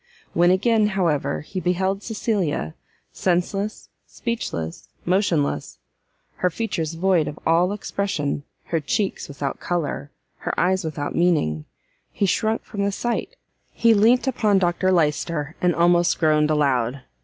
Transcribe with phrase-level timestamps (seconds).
[0.33, 2.73] When again, however, he beheld Cecilia,
[3.13, 5.77] senseless, speechless, motionless,
[6.37, 11.65] her features void of all expression, her cheeks without colour, her eyes without meaning,
[12.11, 13.35] he shrunk from the sight,
[13.69, 17.01] he leant upon Dr Lyster, and almost groaned aloud.